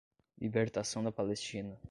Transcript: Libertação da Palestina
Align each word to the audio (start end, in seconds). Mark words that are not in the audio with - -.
Libertação 0.39 1.03
da 1.03 1.11
Palestina 1.11 1.79